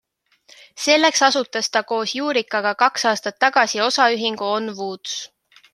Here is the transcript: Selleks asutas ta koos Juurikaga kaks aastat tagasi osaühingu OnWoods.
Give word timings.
Selleks 0.85 1.21
asutas 1.27 1.69
ta 1.77 1.83
koos 1.91 2.15
Juurikaga 2.21 2.73
kaks 2.83 3.07
aastat 3.13 3.41
tagasi 3.47 3.87
osaühingu 3.91 4.53
OnWoods. 4.59 5.21